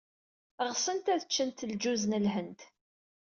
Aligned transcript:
Ɣsent 0.69 1.11
ad 1.13 1.21
ččent 1.29 1.65
lǧuz 1.71 2.03
n 2.07 2.13
Lhend. 2.25 2.59